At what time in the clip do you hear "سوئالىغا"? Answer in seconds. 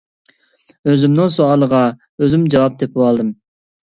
1.35-1.83